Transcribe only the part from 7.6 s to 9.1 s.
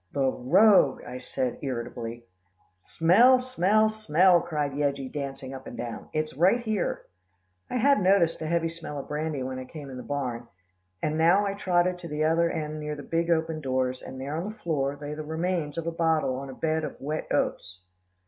I had noticed a heavy smell of